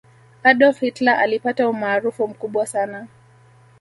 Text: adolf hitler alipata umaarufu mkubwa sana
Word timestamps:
adolf 0.43 0.79
hitler 0.79 1.15
alipata 1.19 1.69
umaarufu 1.69 2.27
mkubwa 2.27 2.65
sana 2.65 3.07